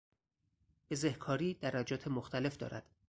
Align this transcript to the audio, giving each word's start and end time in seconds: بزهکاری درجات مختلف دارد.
بزهکاری 0.89 1.53
درجات 1.53 2.07
مختلف 2.07 2.57
دارد. 2.57 2.85